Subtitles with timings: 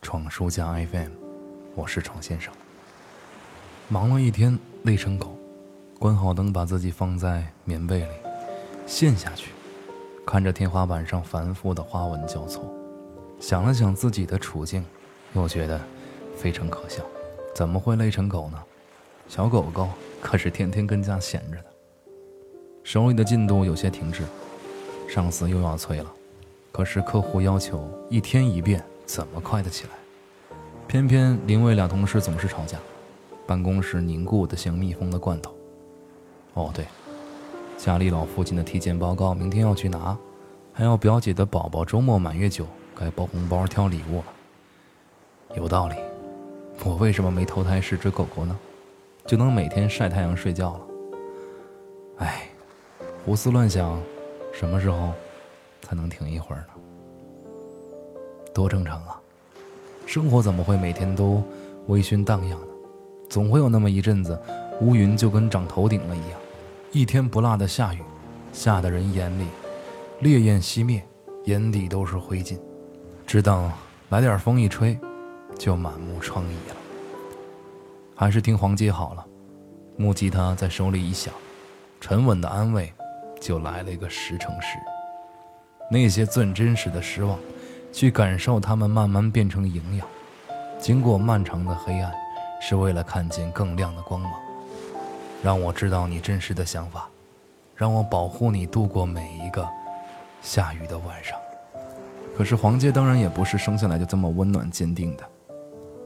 [0.00, 1.06] 闯书家 FM》，
[1.74, 2.52] 我是闯先生。
[3.88, 5.36] 忙了一天，累成狗，
[5.98, 8.08] 关好灯，把自己放在棉被里，
[8.86, 9.50] 陷下去，
[10.26, 12.72] 看着天花板上繁复的花纹交错，
[13.40, 14.84] 想了想自己的处境，
[15.34, 15.80] 又觉得
[16.36, 17.02] 非常可笑。
[17.54, 18.62] 怎么会累成狗呢？
[19.28, 19.88] 小狗狗
[20.22, 21.64] 可是天天跟家闲着的。
[22.82, 24.22] 手里的进度有些停滞，
[25.08, 26.10] 上司又要催了。
[26.72, 29.90] 可是客户要求一天一变，怎么快得起来？
[30.86, 32.78] 偏偏林卫俩同事总是吵架，
[33.46, 35.54] 办公室凝固的像密封的罐头。
[36.52, 36.86] 哦对，
[37.78, 40.16] 家里老父亲的体检报告明天要去拿，
[40.74, 44.24] 还有表姐的宝宝周末满月酒，该包红包挑礼物了。
[45.56, 45.96] 有道理，
[46.84, 48.58] 我为什么没投胎是只狗狗呢？
[49.24, 50.80] 就能每天晒太阳睡觉了。
[52.18, 52.48] 哎，
[53.24, 53.98] 胡思乱想，
[54.52, 55.12] 什么时候？
[55.80, 56.68] 才能停一会儿呢，
[58.58, 59.14] 多正常啊！
[60.04, 61.44] 生活怎么会每天都
[61.86, 62.66] 微醺荡漾呢？
[63.30, 64.36] 总会有那么一阵子，
[64.80, 66.40] 乌云就跟长头顶了一样，
[66.90, 68.00] 一天不落的下雨，
[68.52, 69.46] 下的人眼里
[70.18, 71.00] 烈焰熄灭，
[71.44, 72.58] 眼底都是灰烬。
[73.24, 73.70] 只等
[74.08, 74.98] 来点风一吹，
[75.56, 76.76] 就满目疮痍了。
[78.16, 79.24] 还是听黄鸡好了，
[79.96, 81.32] 木吉他在手里一响，
[82.00, 82.92] 沉稳的安慰
[83.40, 84.76] 就来了一个十乘十。
[85.88, 87.38] 那些最真实的失望，
[87.92, 90.06] 去感受它们慢慢变成营养。
[90.78, 92.12] 经过漫长的黑暗，
[92.60, 94.32] 是为了看见更亮的光芒。
[95.42, 97.08] 让我知道你真实的想法，
[97.74, 99.66] 让我保护你度过每一个
[100.42, 101.38] 下雨的晚上。
[102.36, 105.24] 可是黄杰当然也不是生下来就这么温暖坚定的。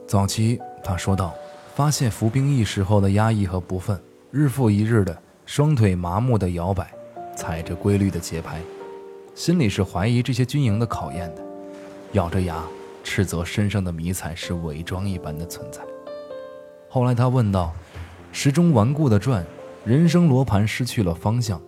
[0.06, 1.34] 早期他说道
[1.74, 3.98] ：“发现服兵役时候的压抑和不忿，
[4.30, 6.90] 日复一日的双腿麻木的摇摆，
[7.36, 8.58] 踩着规律的节拍。”
[9.34, 11.42] 心里是怀疑这些军营的考验的，
[12.12, 12.62] 咬着牙
[13.02, 15.80] 斥责身上的迷彩是伪装一般的存在。
[16.88, 17.72] 后来他问道
[18.32, 19.44] ：“时钟顽固的转，
[19.84, 21.60] 人生罗盘失去了方向，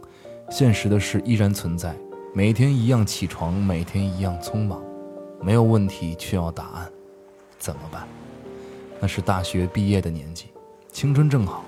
[0.51, 1.97] 现实的事依然存在，
[2.35, 4.83] 每天一样起床，每天一样匆忙，
[5.41, 6.91] 没有问题却要答案，
[7.59, 8.07] 怎么办？”
[9.01, 10.47] 那是大学毕业的年纪，
[10.93, 11.65] 青春正好，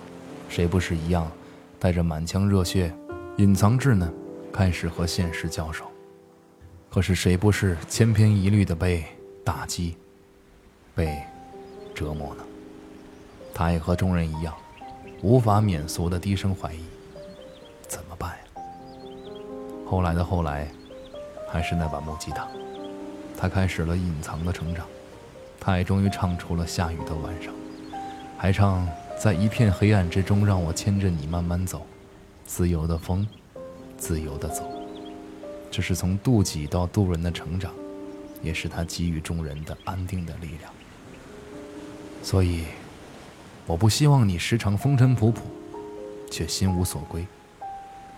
[0.48, 1.30] 谁不是一样，
[1.78, 2.94] 带着满腔热血，
[3.38, 4.12] 隐藏稚嫩。
[4.52, 5.84] 开始和现实交手，
[6.96, 9.04] 可是谁不是千篇一律的被
[9.44, 9.94] 打击、
[10.94, 11.22] 被
[11.94, 12.42] 折磨呢？
[13.52, 14.54] 他也和众人一样，
[15.20, 16.82] 无法免俗的低声怀疑：
[17.86, 18.62] 怎么办呀？
[19.86, 20.66] 后来的后来，
[21.50, 22.48] 还是那把木吉他，
[23.36, 24.86] 他开始了隐藏的成长。
[25.60, 27.52] 他也终于唱出了下雨的晚上，
[28.38, 28.88] 还唱
[29.20, 31.84] 在一片黑暗之中，让我牵着你慢慢走，
[32.46, 33.28] 自由的风。
[33.98, 34.62] 自由的走，
[35.76, 37.70] 这是从渡己到渡人的成长，
[38.42, 40.72] 也是他给予众人的安定的力量。
[42.22, 42.64] 所以，
[43.66, 45.40] 我不希望你时常风尘仆仆，
[46.30, 47.26] 却心无所归；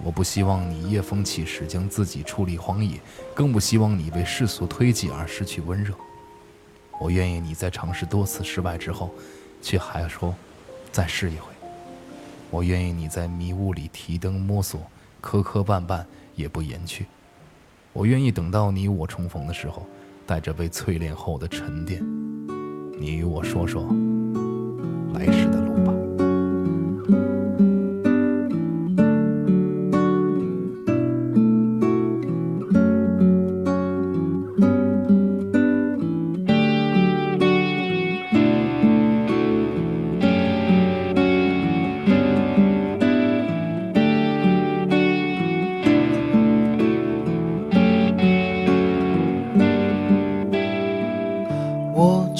[0.04, 3.00] 我不希望你夜风起时将自己矗立荒野，
[3.34, 5.92] 更不希望你被世俗推挤而失去温热。
[7.00, 9.10] 我愿意你在尝试多次失败之后，
[9.60, 10.32] 却还说
[10.92, 11.52] 再试一回。
[12.52, 14.80] 我愿意你在迷雾里提灯摸索。
[15.20, 16.04] 磕磕绊绊
[16.36, 17.04] 也不言去，
[17.98, 19.84] 我愿意等到你我重逢的时候，
[20.24, 22.00] 带着被淬炼后的沉淀，
[22.96, 23.82] 你与我说说
[25.12, 25.57] 来时的。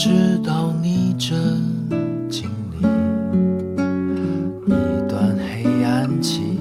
[0.01, 1.37] 知道你正
[2.31, 2.79] 经历
[4.69, 6.61] 一段黑暗期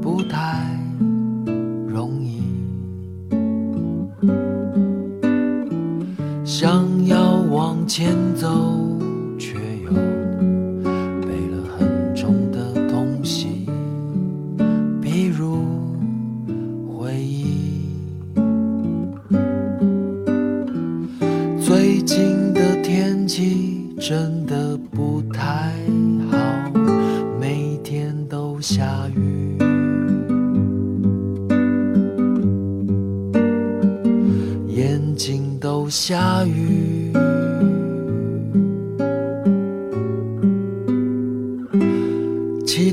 [0.00, 0.70] 不太
[1.84, 2.40] 容易。
[6.44, 8.48] 想要往前走
[9.36, 9.92] 却又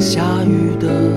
[0.00, 1.11] 下雨的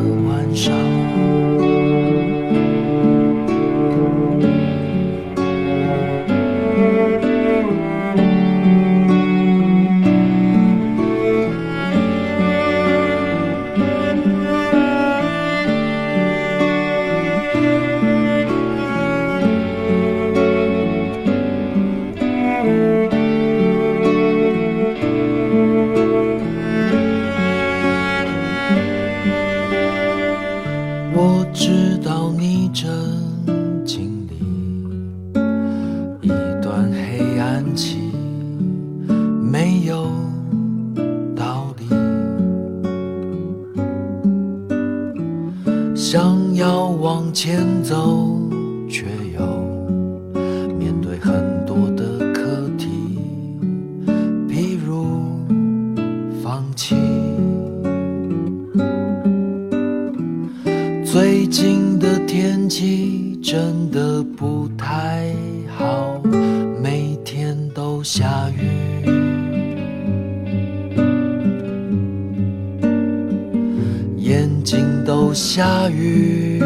[75.36, 76.64] 下雨，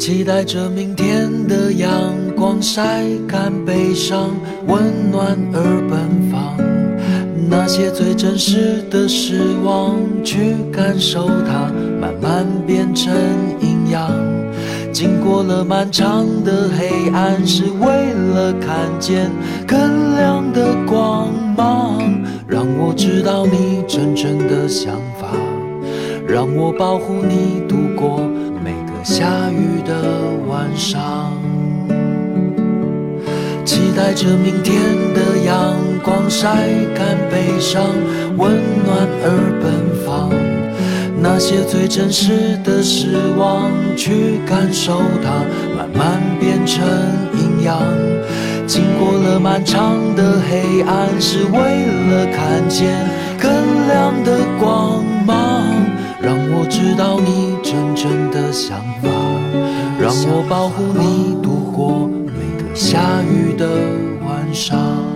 [0.00, 4.30] 期待着明天的阳光晒干悲伤，
[4.66, 4.82] 温
[5.12, 6.56] 暖而奔放。
[7.48, 9.94] 那些最真实的失望，
[10.24, 11.70] 去感受它，
[12.00, 13.14] 慢慢变成
[13.60, 14.10] 营养。
[14.92, 19.30] 经过了漫长的黑暗，是为了看见
[19.68, 22.03] 更亮的光芒。
[22.54, 25.26] 让我知道你真正的想法，
[26.24, 28.20] 让我保护你度过
[28.62, 29.92] 每个下雨的
[30.48, 31.32] 晚上。
[33.64, 34.80] 期待着明天
[35.12, 35.74] 的阳
[36.04, 37.86] 光晒干悲伤，
[38.36, 38.52] 温
[38.86, 39.28] 暖而
[39.60, 40.30] 奔放。
[41.20, 45.42] 那些最真实的失望，去感受它，
[45.76, 46.86] 慢慢变成
[47.34, 47.82] 营养。
[48.66, 51.58] 经过了漫长的黑暗，是为
[52.10, 52.94] 了看见
[53.38, 53.50] 更
[53.86, 55.64] 亮的光芒。
[56.20, 59.08] 让我知道你真正的想法，
[60.00, 62.32] 让我保护你度过每
[62.62, 63.66] 个下雨的
[64.26, 65.13] 晚上。